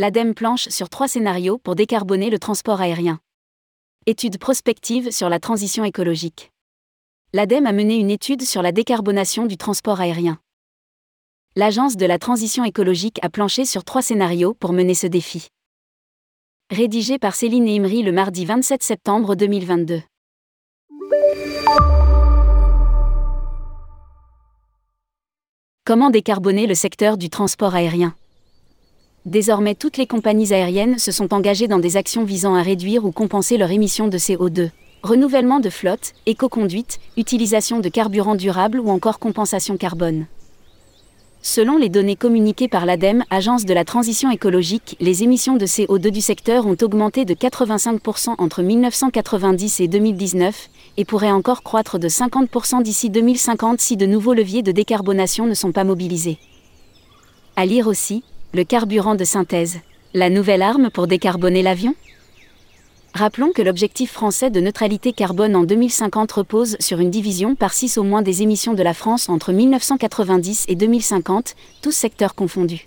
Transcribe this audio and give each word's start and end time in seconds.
l'ADEME 0.00 0.32
planche 0.32 0.70
sur 0.70 0.88
trois 0.88 1.08
scénarios 1.08 1.58
pour 1.58 1.74
décarboner 1.74 2.30
le 2.30 2.38
transport 2.38 2.80
aérien. 2.80 3.20
Étude 4.06 4.38
prospective 4.38 5.10
sur 5.10 5.28
la 5.28 5.38
transition 5.38 5.84
écologique. 5.84 6.52
L'ADEME 7.34 7.66
a 7.66 7.72
mené 7.72 7.96
une 7.96 8.08
étude 8.08 8.40
sur 8.40 8.62
la 8.62 8.72
décarbonation 8.72 9.44
du 9.44 9.58
transport 9.58 10.00
aérien. 10.00 10.38
L'Agence 11.54 11.98
de 11.98 12.06
la 12.06 12.18
transition 12.18 12.64
écologique 12.64 13.18
a 13.20 13.28
planché 13.28 13.66
sur 13.66 13.84
trois 13.84 14.00
scénarios 14.00 14.54
pour 14.54 14.72
mener 14.72 14.94
ce 14.94 15.06
défi. 15.06 15.48
Rédigé 16.70 17.18
par 17.18 17.34
Céline 17.34 17.68
Imri 17.68 18.02
le 18.02 18.12
mardi 18.12 18.46
27 18.46 18.82
septembre 18.82 19.34
2022. 19.34 20.00
Comment 25.84 26.08
décarboner 26.08 26.66
le 26.66 26.74
secteur 26.74 27.18
du 27.18 27.28
transport 27.28 27.74
aérien? 27.74 28.14
Désormais, 29.26 29.74
toutes 29.74 29.98
les 29.98 30.06
compagnies 30.06 30.52
aériennes 30.52 30.98
se 30.98 31.12
sont 31.12 31.34
engagées 31.34 31.68
dans 31.68 31.78
des 31.78 31.96
actions 31.96 32.24
visant 32.24 32.54
à 32.54 32.62
réduire 32.62 33.04
ou 33.04 33.12
compenser 33.12 33.58
leur 33.58 33.70
émission 33.70 34.08
de 34.08 34.16
CO2. 34.16 34.70
Renouvellement 35.02 35.60
de 35.60 35.70
flotte, 35.70 36.12
éco-conduite, 36.26 36.98
utilisation 37.16 37.80
de 37.80 37.88
carburants 37.88 38.34
durables 38.34 38.80
ou 38.80 38.88
encore 38.88 39.18
compensation 39.18 39.76
carbone. 39.76 40.26
Selon 41.42 41.78
les 41.78 41.88
données 41.88 42.16
communiquées 42.16 42.68
par 42.68 42.84
l'ADEME, 42.84 43.24
Agence 43.30 43.64
de 43.64 43.72
la 43.72 43.86
transition 43.86 44.30
écologique, 44.30 44.96
les 45.00 45.22
émissions 45.22 45.56
de 45.56 45.64
CO2 45.64 46.10
du 46.10 46.20
secteur 46.20 46.66
ont 46.66 46.76
augmenté 46.82 47.24
de 47.24 47.32
85% 47.32 48.34
entre 48.36 48.62
1990 48.62 49.80
et 49.80 49.88
2019, 49.88 50.68
et 50.98 51.04
pourraient 51.06 51.30
encore 51.30 51.62
croître 51.62 51.98
de 51.98 52.08
50% 52.08 52.82
d'ici 52.82 53.08
2050 53.08 53.80
si 53.80 53.96
de 53.96 54.04
nouveaux 54.04 54.34
leviers 54.34 54.62
de 54.62 54.72
décarbonation 54.72 55.46
ne 55.46 55.54
sont 55.54 55.72
pas 55.72 55.84
mobilisés. 55.84 56.38
À 57.56 57.64
lire 57.64 57.86
aussi, 57.86 58.22
le 58.52 58.64
carburant 58.64 59.14
de 59.14 59.24
synthèse, 59.24 59.78
la 60.12 60.28
nouvelle 60.28 60.62
arme 60.62 60.90
pour 60.90 61.06
décarboner 61.06 61.62
l'avion 61.62 61.94
Rappelons 63.14 63.52
que 63.52 63.62
l'objectif 63.62 64.12
français 64.12 64.50
de 64.50 64.60
neutralité 64.60 65.12
carbone 65.12 65.56
en 65.56 65.64
2050 65.64 66.30
repose 66.30 66.76
sur 66.78 67.00
une 67.00 67.10
division 67.10 67.54
par 67.56 67.72
6 67.72 67.98
au 67.98 68.04
moins 68.04 68.22
des 68.22 68.42
émissions 68.42 68.74
de 68.74 68.82
la 68.82 68.94
France 68.94 69.28
entre 69.28 69.52
1990 69.52 70.66
et 70.68 70.76
2050, 70.76 71.56
tous 71.82 71.90
secteurs 71.90 72.34
confondus. 72.34 72.86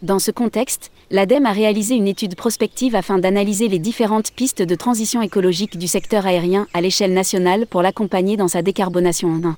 Dans 0.00 0.18
ce 0.18 0.30
contexte, 0.30 0.90
l'ADEME 1.10 1.46
a 1.46 1.52
réalisé 1.52 1.94
une 1.94 2.08
étude 2.08 2.34
prospective 2.36 2.96
afin 2.96 3.18
d'analyser 3.18 3.68
les 3.68 3.78
différentes 3.78 4.32
pistes 4.32 4.62
de 4.62 4.74
transition 4.74 5.22
écologique 5.22 5.78
du 5.78 5.86
secteur 5.86 6.26
aérien 6.26 6.66
à 6.74 6.80
l'échelle 6.80 7.12
nationale 7.12 7.66
pour 7.66 7.82
l'accompagner 7.82 8.36
dans 8.36 8.48
sa 8.48 8.62
décarbonation 8.62 9.28
en 9.28 9.48
un. 9.50 9.56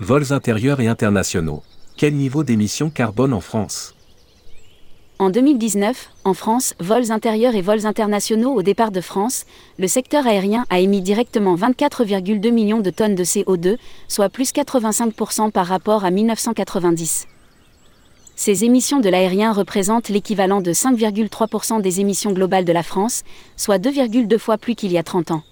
Vols 0.00 0.32
intérieurs 0.32 0.80
et 0.80 0.88
internationaux. 0.88 1.62
Quel 1.96 2.14
niveau 2.14 2.42
d'émissions 2.42 2.90
carbone 2.90 3.32
en 3.32 3.40
France 3.40 3.94
En 5.18 5.30
2019, 5.30 6.10
en 6.24 6.34
France, 6.34 6.74
vols 6.80 7.12
intérieurs 7.12 7.54
et 7.54 7.60
vols 7.60 7.86
internationaux 7.86 8.52
au 8.54 8.62
départ 8.62 8.90
de 8.90 9.00
France, 9.00 9.44
le 9.78 9.86
secteur 9.86 10.26
aérien 10.26 10.64
a 10.70 10.80
émis 10.80 11.00
directement 11.00 11.54
24,2 11.54 12.50
millions 12.50 12.80
de 12.80 12.90
tonnes 12.90 13.14
de 13.14 13.24
CO2, 13.24 13.76
soit 14.08 14.30
plus 14.30 14.52
85% 14.52 15.52
par 15.52 15.66
rapport 15.66 16.04
à 16.04 16.10
1990. 16.10 17.26
Ces 18.34 18.64
émissions 18.64 18.98
de 18.98 19.08
l'aérien 19.08 19.52
représentent 19.52 20.08
l'équivalent 20.08 20.62
de 20.62 20.72
5,3% 20.72 21.82
des 21.82 22.00
émissions 22.00 22.32
globales 22.32 22.64
de 22.64 22.72
la 22.72 22.82
France, 22.82 23.22
soit 23.56 23.78
2,2 23.78 24.38
fois 24.38 24.58
plus 24.58 24.74
qu'il 24.74 24.90
y 24.90 24.98
a 24.98 25.02
30 25.04 25.30
ans 25.30 25.42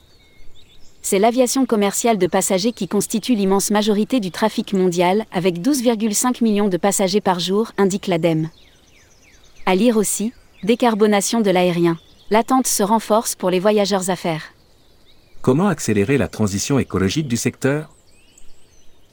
c'est 1.03 1.19
l'aviation 1.19 1.67
commerciale 1.67 2.19
de 2.19 2.27
passagers 2.27 2.73
qui 2.73 2.89
constitue 2.89 3.35
l'immense 3.35 3.71
majorité 3.71 4.21
du 4.21 4.31
trafic 4.31 4.73
mondial, 4.73 5.25
avec 5.33 5.61
12,5 5.61 6.43
millions 6.43 6.69
de 6.69 6.77
passagers 6.77 7.21
par 7.21 7.41
jour, 7.41 7.73
indique 7.79 8.07
l'ADEME. 8.07 8.51
À 9.67 9.75
lire 9.75 9.97
aussi, 9.97 10.33
décarbonation 10.63 11.41
de 11.41 11.51
l'aérien. 11.51 11.99
L'attente 12.31 12.67
se 12.67 12.83
renforce 12.83 13.35
pour 13.35 13.51
les 13.51 13.61
voyageurs 13.61 14.11
affaires. 14.11 14.55
Comment 15.43 15.69
accélérer 15.69 16.19
la 16.19 16.29
transition 16.29 16.79
écologique 16.79 17.29
du 17.29 17.37
secteur? 17.37 17.91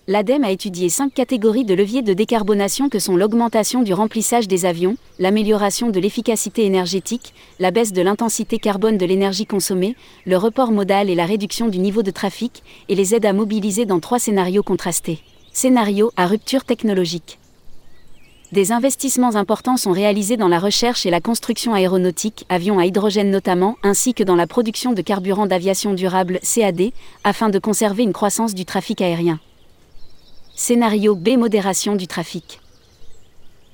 l'ADEME 0.09 0.45
a 0.45 0.51
étudié 0.51 0.87
cinq 0.87 1.13
catégories 1.13 1.65
de 1.65 1.73
leviers 1.73 2.01
de 2.01 2.13
décarbonation 2.13 2.87
que 2.87 2.97
sont 2.97 3.17
l'augmentation 3.17 3.81
du 3.81 3.93
remplissage 3.93 4.47
des 4.47 4.65
avions, 4.65 4.95
l'amélioration 5.19 5.89
de 5.89 5.99
l'efficacité 5.99 6.63
énergétique, 6.63 7.33
la 7.59 7.71
baisse 7.71 7.91
de 7.91 8.01
l'intensité 8.01 8.57
carbone 8.57 8.97
de 8.97 9.05
l'énergie 9.05 9.45
consommée, 9.45 9.97
le 10.25 10.37
report 10.37 10.71
modal 10.71 11.09
et 11.09 11.15
la 11.15 11.25
réduction 11.25 11.67
du 11.67 11.79
niveau 11.79 12.03
de 12.03 12.11
trafic, 12.11 12.63
et 12.87 12.95
les 12.95 13.15
aides 13.15 13.25
à 13.25 13.33
mobiliser 13.33 13.85
dans 13.85 13.99
trois 13.99 14.17
scénarios 14.17 14.63
contrastés. 14.63 15.19
Scénario 15.51 16.11
à 16.15 16.25
rupture 16.25 16.63
technologique. 16.63 17.37
Des 18.53 18.71
investissements 18.71 19.35
importants 19.35 19.75
sont 19.75 19.91
réalisés 19.91 20.37
dans 20.37 20.47
la 20.47 20.59
recherche 20.59 21.05
et 21.05 21.09
la 21.09 21.19
construction 21.19 21.73
aéronautique, 21.73 22.45
avions 22.47 22.79
à 22.79 22.85
hydrogène 22.85 23.29
notamment, 23.29 23.75
ainsi 23.83 24.13
que 24.13 24.23
dans 24.23 24.37
la 24.37 24.47
production 24.47 24.93
de 24.93 25.01
carburant 25.01 25.47
d'aviation 25.47 25.93
durable 25.93 26.39
CAD, 26.43 26.91
afin 27.25 27.49
de 27.49 27.59
conserver 27.59 28.03
une 28.03 28.13
croissance 28.13 28.53
du 28.53 28.63
trafic 28.63 29.01
aérien. 29.01 29.41
Scénario 30.59 31.13
B 31.13 31.37
Modération 31.37 31.95
du 31.95 32.07
trafic. 32.07 32.59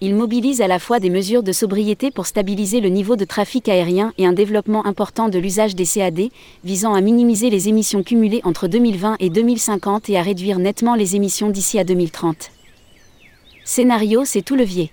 Il 0.01 0.15
mobilise 0.15 0.59
à 0.59 0.67
la 0.67 0.79
fois 0.79 0.99
des 0.99 1.09
mesures 1.09 1.41
de 1.41 1.53
sobriété 1.53 2.11
pour 2.11 2.27
stabiliser 2.27 2.81
le 2.81 2.89
niveau 2.89 3.15
de 3.15 3.23
trafic 3.23 3.69
aérien 3.69 4.11
et 4.17 4.25
un 4.25 4.33
développement 4.33 4.85
important 4.85 5.29
de 5.29 5.39
l'usage 5.39 5.75
des 5.75 5.85
CAD, 5.85 6.23
visant 6.65 6.93
à 6.93 6.99
minimiser 6.99 7.49
les 7.49 7.69
émissions 7.69 8.03
cumulées 8.03 8.41
entre 8.43 8.67
2020 8.67 9.15
et 9.21 9.29
2050 9.29 10.09
et 10.09 10.17
à 10.17 10.21
réduire 10.21 10.59
nettement 10.59 10.95
les 10.95 11.15
émissions 11.15 11.49
d'ici 11.49 11.79
à 11.79 11.85
2030. 11.85 12.51
Scénario 13.63 14.25
C'est 14.25 14.41
tout 14.41 14.57
levier 14.57 14.91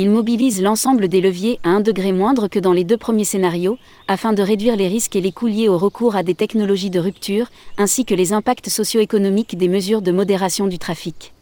il 0.00 0.08
mobilise 0.08 0.62
l'ensemble 0.62 1.08
des 1.08 1.20
leviers 1.20 1.60
à 1.62 1.68
un 1.68 1.80
degré 1.80 2.12
moindre 2.12 2.48
que 2.48 2.58
dans 2.58 2.72
les 2.72 2.84
deux 2.84 2.96
premiers 2.96 3.26
scénarios, 3.26 3.76
afin 4.08 4.32
de 4.32 4.42
réduire 4.42 4.74
les 4.74 4.88
risques 4.88 5.14
et 5.14 5.20
les 5.20 5.30
coûts 5.30 5.46
liés 5.46 5.68
au 5.68 5.76
recours 5.76 6.16
à 6.16 6.22
des 6.22 6.34
technologies 6.34 6.88
de 6.88 6.98
rupture, 6.98 7.50
ainsi 7.76 8.06
que 8.06 8.14
les 8.14 8.32
impacts 8.32 8.70
socio-économiques 8.70 9.58
des 9.58 9.68
mesures 9.68 10.00
de 10.00 10.10
modération 10.10 10.68
du 10.68 10.78
trafic. 10.78 11.34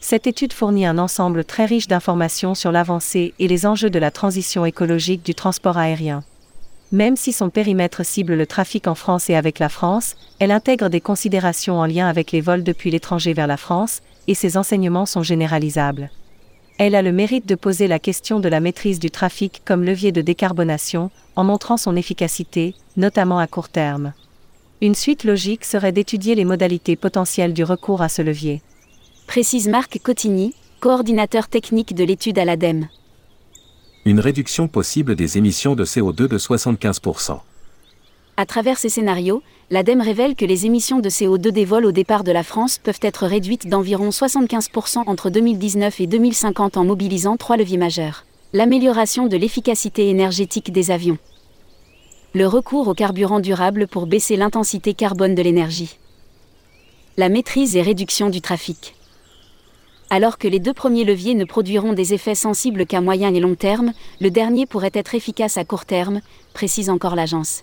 Cette 0.00 0.26
étude 0.26 0.52
fournit 0.52 0.84
un 0.84 0.98
ensemble 0.98 1.44
très 1.44 1.64
riche 1.64 1.86
d'informations 1.86 2.56
sur 2.56 2.72
l'avancée 2.72 3.34
et 3.38 3.46
les 3.46 3.66
enjeux 3.66 3.90
de 3.90 4.00
la 4.00 4.10
transition 4.10 4.64
écologique 4.64 5.24
du 5.24 5.36
transport 5.36 5.78
aérien. 5.78 6.24
Même 6.90 7.16
si 7.16 7.32
son 7.32 7.50
périmètre 7.50 8.04
cible 8.04 8.34
le 8.34 8.48
trafic 8.48 8.88
en 8.88 8.96
France 8.96 9.30
et 9.30 9.36
avec 9.36 9.60
la 9.60 9.68
France, 9.68 10.16
elle 10.40 10.50
intègre 10.50 10.88
des 10.88 11.00
considérations 11.00 11.78
en 11.78 11.86
lien 11.86 12.08
avec 12.08 12.32
les 12.32 12.40
vols 12.40 12.64
depuis 12.64 12.90
l'étranger 12.90 13.32
vers 13.32 13.46
la 13.46 13.56
France, 13.56 14.02
et 14.26 14.34
ses 14.34 14.56
enseignements 14.56 15.06
sont 15.06 15.22
généralisables. 15.22 16.10
Elle 16.76 16.96
a 16.96 17.02
le 17.02 17.12
mérite 17.12 17.46
de 17.46 17.54
poser 17.54 17.86
la 17.86 18.00
question 18.00 18.40
de 18.40 18.48
la 18.48 18.58
maîtrise 18.58 18.98
du 18.98 19.10
trafic 19.10 19.62
comme 19.64 19.84
levier 19.84 20.10
de 20.10 20.20
décarbonation, 20.20 21.10
en 21.36 21.44
montrant 21.44 21.76
son 21.76 21.94
efficacité, 21.94 22.74
notamment 22.96 23.38
à 23.38 23.46
court 23.46 23.68
terme. 23.68 24.12
Une 24.80 24.96
suite 24.96 25.22
logique 25.22 25.64
serait 25.64 25.92
d'étudier 25.92 26.34
les 26.34 26.44
modalités 26.44 26.96
potentielles 26.96 27.54
du 27.54 27.62
recours 27.62 28.02
à 28.02 28.08
ce 28.08 28.22
levier. 28.22 28.60
Précise 29.28 29.68
Marc 29.68 30.00
Cotigny, 30.02 30.52
coordinateur 30.80 31.46
technique 31.48 31.94
de 31.94 32.04
l'étude 32.04 32.38
à 32.38 32.44
l'ADEME. 32.44 32.88
Une 34.04 34.20
réduction 34.20 34.66
possible 34.66 35.14
des 35.14 35.38
émissions 35.38 35.76
de 35.76 35.84
CO2 35.84 36.26
de 36.26 36.38
75%. 36.38 37.38
À 38.36 38.46
travers 38.46 38.78
ces 38.78 38.88
scénarios, 38.88 39.44
l'ADEME 39.70 40.00
révèle 40.00 40.34
que 40.34 40.44
les 40.44 40.66
émissions 40.66 40.98
de 40.98 41.08
CO2 41.08 41.50
des 41.50 41.64
vols 41.64 41.86
au 41.86 41.92
départ 41.92 42.24
de 42.24 42.32
la 42.32 42.42
France 42.42 42.78
peuvent 42.78 42.98
être 43.00 43.26
réduites 43.26 43.68
d'environ 43.68 44.08
75% 44.08 45.04
entre 45.06 45.30
2019 45.30 46.00
et 46.00 46.08
2050 46.08 46.76
en 46.76 46.84
mobilisant 46.84 47.36
trois 47.36 47.56
leviers 47.56 47.78
majeurs. 47.78 48.24
L'amélioration 48.52 49.28
de 49.28 49.36
l'efficacité 49.36 50.08
énergétique 50.10 50.72
des 50.72 50.90
avions. 50.90 51.18
Le 52.34 52.48
recours 52.48 52.88
au 52.88 52.94
carburant 52.94 53.38
durable 53.38 53.86
pour 53.86 54.08
baisser 54.08 54.34
l'intensité 54.34 54.94
carbone 54.94 55.36
de 55.36 55.42
l'énergie. 55.42 55.98
La 57.16 57.28
maîtrise 57.28 57.76
et 57.76 57.82
réduction 57.82 58.30
du 58.30 58.40
trafic. 58.40 58.96
Alors 60.10 60.38
que 60.38 60.48
les 60.48 60.58
deux 60.58 60.74
premiers 60.74 61.04
leviers 61.04 61.36
ne 61.36 61.44
produiront 61.44 61.92
des 61.92 62.14
effets 62.14 62.34
sensibles 62.34 62.86
qu'à 62.86 63.00
moyen 63.00 63.32
et 63.32 63.40
long 63.40 63.54
terme, 63.54 63.92
le 64.20 64.30
dernier 64.32 64.66
pourrait 64.66 64.90
être 64.92 65.14
efficace 65.14 65.56
à 65.56 65.64
court 65.64 65.84
terme, 65.84 66.20
précise 66.52 66.90
encore 66.90 67.14
l'agence. 67.14 67.62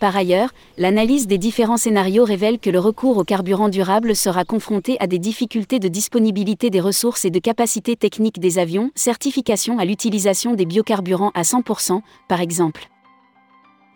Par 0.00 0.16
ailleurs, 0.16 0.50
l'analyse 0.76 1.26
des 1.26 1.38
différents 1.38 1.76
scénarios 1.76 2.24
révèle 2.24 2.60
que 2.60 2.70
le 2.70 2.78
recours 2.78 3.16
au 3.16 3.24
carburant 3.24 3.68
durable 3.68 4.14
sera 4.14 4.44
confronté 4.44 4.96
à 5.00 5.08
des 5.08 5.18
difficultés 5.18 5.80
de 5.80 5.88
disponibilité 5.88 6.70
des 6.70 6.80
ressources 6.80 7.24
et 7.24 7.30
de 7.30 7.40
capacité 7.40 7.96
technique 7.96 8.38
des 8.38 8.60
avions, 8.60 8.92
certification 8.94 9.80
à 9.80 9.84
l'utilisation 9.84 10.54
des 10.54 10.66
biocarburants 10.66 11.32
à 11.34 11.42
100%, 11.42 12.00
par 12.28 12.40
exemple. 12.40 12.88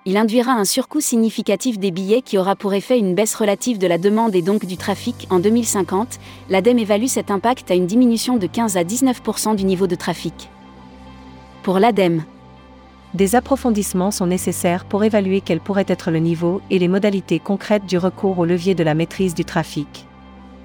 Il 0.04 0.16
induira 0.16 0.50
un 0.50 0.64
surcoût 0.64 1.00
significatif 1.00 1.78
des 1.78 1.92
billets 1.92 2.22
qui 2.22 2.36
aura 2.36 2.56
pour 2.56 2.74
effet 2.74 2.98
une 2.98 3.14
baisse 3.14 3.36
relative 3.36 3.78
de 3.78 3.86
la 3.86 3.98
demande 3.98 4.34
et 4.34 4.42
donc 4.42 4.66
du 4.66 4.76
trafic. 4.76 5.28
En 5.30 5.38
2050, 5.38 6.18
l'ADEME 6.50 6.80
évalue 6.80 7.06
cet 7.06 7.30
impact 7.30 7.70
à 7.70 7.74
une 7.74 7.86
diminution 7.86 8.38
de 8.38 8.48
15 8.48 8.76
à 8.76 8.82
19% 8.82 9.54
du 9.54 9.64
niveau 9.64 9.86
de 9.86 9.94
trafic. 9.94 10.48
Pour 11.62 11.78
l'ADEME, 11.78 12.24
des 13.14 13.36
approfondissements 13.36 14.10
sont 14.10 14.26
nécessaires 14.26 14.84
pour 14.84 15.04
évaluer 15.04 15.40
quel 15.40 15.60
pourrait 15.60 15.84
être 15.88 16.10
le 16.10 16.18
niveau 16.18 16.62
et 16.70 16.78
les 16.78 16.88
modalités 16.88 17.38
concrètes 17.38 17.86
du 17.86 17.98
recours 17.98 18.38
au 18.38 18.44
levier 18.44 18.74
de 18.74 18.84
la 18.84 18.94
maîtrise 18.94 19.34
du 19.34 19.44
trafic. 19.44 20.06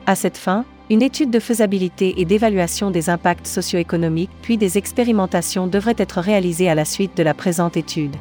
À 0.06 0.16
cette 0.16 0.38
fin, 0.38 0.66
Une 0.90 1.02
étude 1.02 1.32
de 1.32 1.42
faisabilité 1.42 2.22
et 2.22 2.24
d'évaluation 2.24 2.92
des 2.92 3.10
impacts 3.10 3.46
socio-économiques 3.46 4.32
puis 4.42 4.58
des 4.58 4.78
expérimentations 4.78 5.68
devraient 5.68 5.96
être 5.98 6.22
réalisées 6.22 6.70
à 6.70 6.76
la 6.76 6.86
suite 6.86 7.18
de 7.18 7.24
la 7.24 7.34
présente 7.34 7.76
étude. 7.76 8.16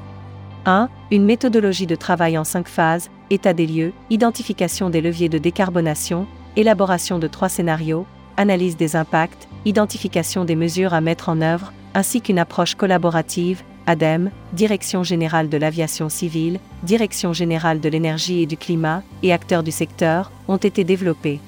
1. 0.64 0.88
Une 1.12 1.24
méthodologie 1.24 1.86
de 1.86 1.94
travail 1.94 2.36
en 2.36 2.42
cinq 2.42 2.66
phases, 2.66 3.08
état 3.30 3.52
des 3.52 3.68
lieux, 3.68 3.92
identification 4.10 4.90
des 4.90 5.00
leviers 5.00 5.28
de 5.28 5.38
décarbonation, 5.38 6.26
élaboration 6.56 7.20
de 7.20 7.28
trois 7.28 7.48
scénarios, 7.48 8.04
analyse 8.36 8.76
des 8.76 8.96
impacts, 8.96 9.46
identification 9.64 10.44
des 10.44 10.56
mesures 10.56 10.92
à 10.92 11.00
mettre 11.00 11.28
en 11.28 11.40
œuvre, 11.40 11.72
ainsi 11.94 12.20
qu'une 12.20 12.40
approche 12.40 12.74
collaborative, 12.74 13.62
ADEME, 13.86 14.30
Direction 14.52 15.02
générale 15.02 15.48
de 15.48 15.56
l'aviation 15.56 16.08
civile, 16.08 16.58
Direction 16.82 17.32
générale 17.32 17.80
de 17.80 17.88
l'énergie 17.88 18.42
et 18.42 18.46
du 18.46 18.56
climat, 18.56 19.02
et 19.22 19.32
acteurs 19.32 19.62
du 19.62 19.70
secteur, 19.72 20.30
ont 20.48 20.56
été 20.56 20.84
développés. 20.84 21.40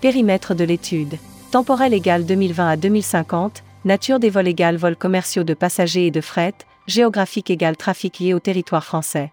Périmètre 0.00 0.54
de 0.54 0.64
l'étude. 0.64 1.18
Temporel 1.50 1.94
égal 1.94 2.24
2020 2.26 2.68
à 2.68 2.76
2050, 2.76 3.62
nature 3.84 4.20
des 4.20 4.30
vols 4.30 4.48
égale 4.48 4.76
vols 4.76 4.96
commerciaux 4.96 5.44
de 5.44 5.54
passagers 5.54 6.06
et 6.06 6.10
de 6.10 6.20
fret, 6.20 6.54
géographique 6.86 7.50
égale 7.50 7.76
trafic 7.76 8.18
lié 8.18 8.34
au 8.34 8.40
territoire 8.40 8.84
français. 8.84 9.32